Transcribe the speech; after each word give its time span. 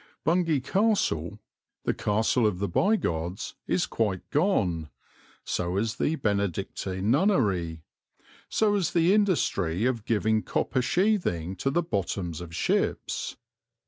Bungay 0.23 0.61
Castle, 0.61 1.37
the 1.83 1.93
castle 1.93 2.47
of 2.47 2.57
the 2.57 2.67
Bigods, 2.67 3.53
is 3.67 3.85
quite 3.85 4.27
gone; 4.31 4.89
so 5.43 5.77
is 5.77 5.97
the 5.97 6.15
Benedictine 6.15 7.11
nunnery; 7.11 7.83
so 8.49 8.73
is 8.73 8.93
the 8.93 9.13
industry 9.13 9.85
of 9.85 10.05
giving 10.05 10.41
copper 10.41 10.81
sheathing 10.81 11.55
to 11.57 11.69
the 11.69 11.83
bottoms 11.83 12.41
of 12.41 12.55
ships. 12.55 13.37